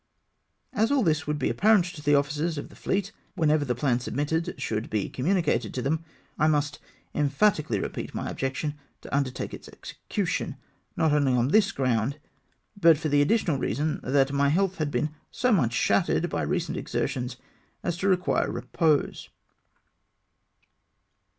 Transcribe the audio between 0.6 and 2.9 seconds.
As all this would be apparent to the officers of the